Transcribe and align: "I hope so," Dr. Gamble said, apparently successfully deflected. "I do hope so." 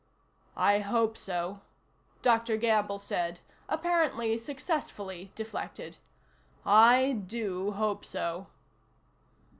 "I 0.57 0.79
hope 0.79 1.15
so," 1.15 1.61
Dr. 2.23 2.57
Gamble 2.57 2.97
said, 2.97 3.39
apparently 3.69 4.35
successfully 4.39 5.31
deflected. 5.35 5.97
"I 6.65 7.11
do 7.27 7.73
hope 7.73 8.03
so." 8.03 8.47